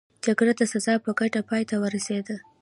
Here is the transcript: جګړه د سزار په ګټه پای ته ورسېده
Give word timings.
جګړه 0.25 0.53
د 0.59 0.61
سزار 0.73 0.97
په 1.05 1.11
ګټه 1.19 1.41
پای 1.49 1.63
ته 1.69 1.75
ورسېده 1.83 2.35